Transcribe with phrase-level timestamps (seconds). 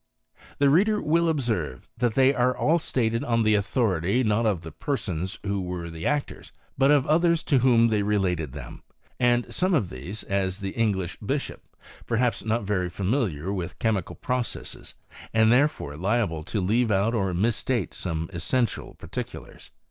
[0.57, 4.71] The reader will observe, that they are all stated on the authority, not of the
[4.71, 8.81] persons who were the actors, but of others to whom they related them;
[9.19, 11.61] and some of these, as the English bishop,
[12.07, 14.95] perhaps not very familiar with chemical processes,
[15.35, 19.69] and therefore liable to leave out or mistate some essential particulars.